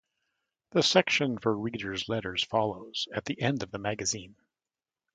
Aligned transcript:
The 0.71 0.81
section 0.81 1.37
for 1.37 1.55
readers' 1.55 2.09
letters 2.09 2.43
follows, 2.43 3.07
at 3.13 3.23
the 3.25 3.39
end 3.39 3.61
of 3.61 3.69
the 3.69 3.77
magazine. 3.77 4.35